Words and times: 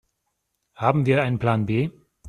Haben 0.73 1.05
wir 1.05 1.21
einen 1.21 1.37
Plan 1.37 1.67
B? 1.67 1.91